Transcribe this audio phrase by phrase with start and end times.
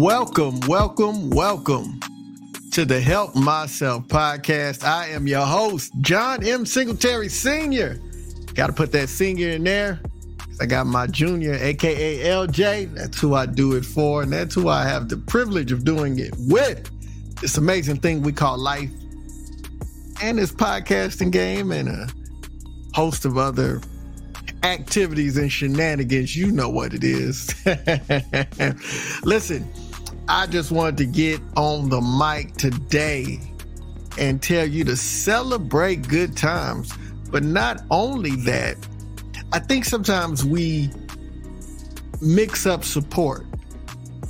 [0.00, 2.00] Welcome, welcome, welcome
[2.72, 4.82] to the Help Myself podcast.
[4.82, 6.64] I am your host, John M.
[6.64, 8.00] Singletary Sr.
[8.54, 10.00] Got to put that senior in there.
[10.58, 12.94] I got my junior, aka LJ.
[12.94, 16.18] That's who I do it for, and that's who I have the privilege of doing
[16.18, 16.90] it with.
[17.42, 18.90] This amazing thing we call life,
[20.22, 22.08] and this podcasting game, and a
[22.94, 23.82] host of other
[24.62, 26.34] activities and shenanigans.
[26.34, 27.54] You know what it is.
[29.24, 29.70] Listen,
[30.32, 33.40] I just wanted to get on the mic today
[34.16, 36.92] and tell you to celebrate good times.
[37.32, 38.76] But not only that,
[39.52, 40.88] I think sometimes we
[42.20, 43.44] mix up support.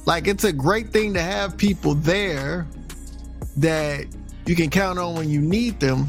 [0.07, 2.67] Like it's a great thing to have people there
[3.59, 4.07] that
[4.47, 6.07] you can count on when you need them.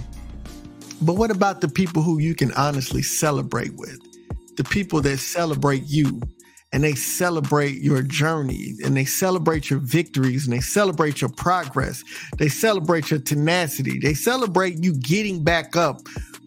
[1.01, 3.99] But what about the people who you can honestly celebrate with?
[4.55, 6.21] The people that celebrate you
[6.73, 12.03] and they celebrate your journey and they celebrate your victories and they celebrate your progress.
[12.37, 13.99] They celebrate your tenacity.
[13.99, 15.97] They celebrate you getting back up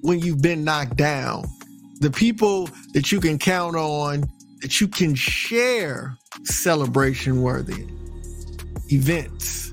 [0.01, 1.45] when you've been knocked down.
[2.01, 4.25] The people that you can count on,
[4.63, 7.87] that you can share celebration worthy
[8.91, 9.73] events.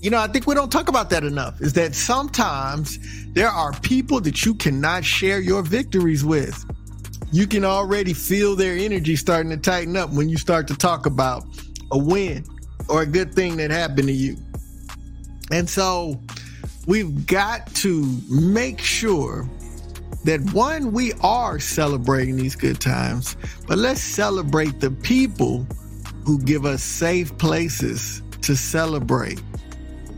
[0.00, 2.98] You know, I think we don't talk about that enough is that sometimes
[3.32, 6.64] there are people that you cannot share your victories with
[7.30, 11.06] you can already feel their energy starting to tighten up when you start to talk
[11.06, 11.44] about
[11.92, 12.44] a win
[12.88, 14.36] or a good thing that happened to you.
[15.50, 16.20] And so
[16.86, 19.48] we've got to make sure
[20.24, 25.66] that one, we are celebrating these good times, but let's celebrate the people
[26.24, 29.40] who give us safe places to celebrate.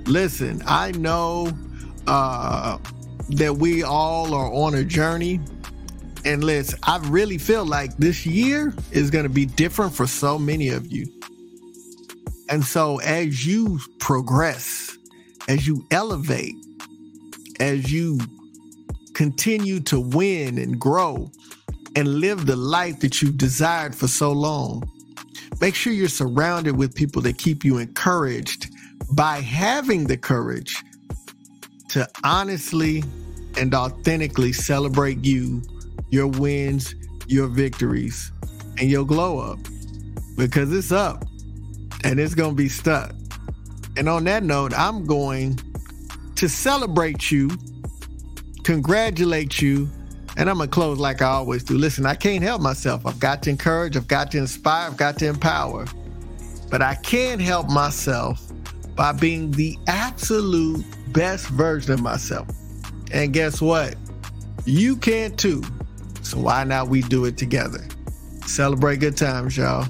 [0.06, 1.52] Listen, I know
[2.06, 2.78] uh,
[3.30, 5.40] that we all are on a journey
[6.24, 10.38] and Liz, I really feel like this year is going to be different for so
[10.38, 11.06] many of you.
[12.48, 14.96] And so as you progress,
[15.48, 16.54] as you elevate,
[17.60, 18.18] as you
[19.14, 21.30] continue to win and grow
[21.96, 24.82] and live the life that you've desired for so long,
[25.60, 28.70] make sure you're surrounded with people that keep you encouraged
[29.12, 30.82] by having the courage
[31.88, 33.02] to honestly
[33.56, 35.62] and authentically celebrate you
[36.10, 36.94] your wins,
[37.26, 38.32] your victories,
[38.78, 39.58] and your glow up
[40.36, 41.24] because it's up
[42.04, 43.14] and it's going to be stuck.
[43.96, 45.58] And on that note, I'm going
[46.36, 47.50] to celebrate you,
[48.64, 49.88] congratulate you,
[50.36, 51.76] and I'm going to close like I always do.
[51.76, 53.04] Listen, I can't help myself.
[53.04, 55.86] I've got to encourage, I've got to inspire, I've got to empower.
[56.70, 58.40] But I can help myself
[58.94, 62.48] by being the absolute best version of myself.
[63.12, 63.96] And guess what?
[64.64, 65.62] You can too.
[66.30, 67.84] So why not we do it together?
[68.46, 69.88] Celebrate good times, y'all.